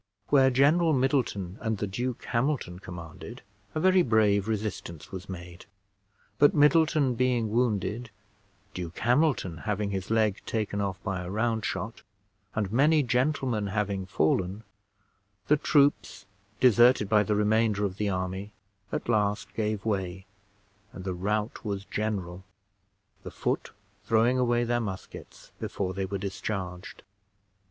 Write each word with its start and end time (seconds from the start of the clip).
Where 0.29 0.49
General 0.49 0.93
Middleton 0.93 1.59
and 1.61 1.77
the 1.77 1.85
Duke 1.85 2.23
Hamilton 2.23 2.79
commanded, 2.79 3.43
a 3.75 3.79
very 3.79 4.01
brave 4.01 4.47
resistance 4.47 5.11
was 5.11 5.29
made; 5.29 5.67
but 6.39 6.55
Middleton 6.55 7.13
being 7.13 7.51
wounded, 7.51 8.09
Duke 8.73 8.97
Hamilton 8.97 9.57
having 9.57 9.91
his 9.91 10.09
leg 10.09 10.41
taken 10.47 10.81
off 10.81 10.97
by 11.03 11.21
a 11.21 11.29
round 11.29 11.63
shot, 11.65 12.01
and 12.55 12.71
many 12.73 13.03
gentlemen 13.03 13.67
having 13.67 14.07
fallen, 14.07 14.63
the 15.47 15.55
troops, 15.57 16.25
deserted 16.59 17.07
by 17.07 17.21
the 17.21 17.35
remainder 17.35 17.85
of 17.85 17.97
the 17.97 18.09
army, 18.09 18.53
at 18.91 19.07
last 19.07 19.53
gave 19.53 19.85
way, 19.85 20.25
and 20.93 21.03
the 21.03 21.13
rout 21.13 21.63
was 21.63 21.85
general, 21.85 22.43
the 23.21 23.29
foot 23.29 23.69
throwing 24.03 24.39
away 24.39 24.63
their 24.63 24.81
muskets 24.81 25.51
before 25.59 25.93
they 25.93 26.05
were 26.05 26.17
discharged. 26.17 27.03